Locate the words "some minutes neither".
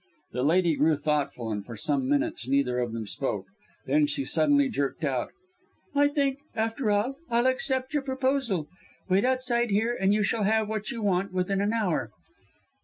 1.77-2.79